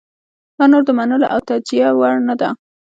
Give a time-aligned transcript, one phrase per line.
[0.57, 2.49] دا نور د منلو او توجیه وړ نه ده.